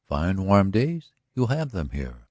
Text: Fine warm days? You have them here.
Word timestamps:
Fine 0.07 0.43
warm 0.45 0.71
days? 0.71 1.11
You 1.35 1.45
have 1.47 1.71
them 1.73 1.91
here. 1.91 2.17